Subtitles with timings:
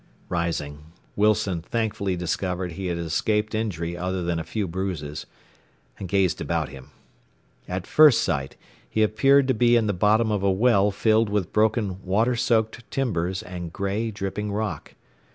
[0.29, 5.27] Rising, Wilson thankfully discovered he had escaped injury other than a few bruises,
[5.99, 6.89] and gazed about him.
[7.67, 8.55] At first sight
[8.89, 12.89] he appeared to be in the bottom of a well filled with broken water soaked
[12.89, 14.95] timbers and gray, dripping rock.